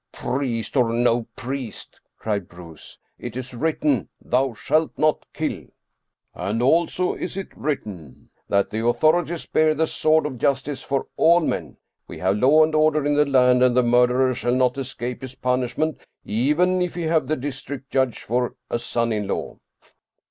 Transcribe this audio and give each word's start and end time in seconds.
"Priest 0.11 0.75
or 0.77 0.89
no 0.91 1.27
priest," 1.35 1.99
cried 2.17 2.49
Bruus," 2.49 2.97
it 3.19 3.37
is 3.37 3.53
written,' 3.53 4.09
thou 4.31 4.55
shalt 4.55 4.89
not 4.97 5.27
kill!' 5.31 5.65
And 6.33 6.59
also 6.63 7.13
is 7.13 7.37
it 7.37 7.55
written, 7.55 8.31
that 8.49 8.71
the 8.71 8.83
authorities 8.83 9.45
bear 9.45 9.75
the 9.75 9.85
sword 9.85 10.25
of 10.25 10.39
justice 10.39 10.81
for 10.81 11.05
all 11.17 11.39
men. 11.41 11.77
We 12.07 12.17
have 12.17 12.37
law 12.39 12.63
and 12.63 12.73
order 12.73 13.05
in 13.05 13.13
the 13.13 13.25
land, 13.25 13.61
and 13.61 13.77
the 13.77 13.83
murderer 13.83 14.33
shall 14.33 14.55
not 14.55 14.79
escape 14.79 15.21
his 15.21 15.35
punishment, 15.35 15.99
even 16.25 16.81
if 16.81 16.95
he 16.95 17.03
have 17.03 17.27
the 17.27 17.35
district 17.37 17.91
judge 17.91 18.23
for 18.23 18.55
a 18.71 18.79
son 18.79 19.11
in 19.13 19.27
law." 19.27 19.59